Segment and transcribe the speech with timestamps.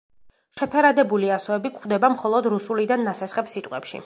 [0.61, 3.99] შეფერადებული ასოები გვხვდება მხოლოდ რუსულიდან ნასესხებ სიტყვებში.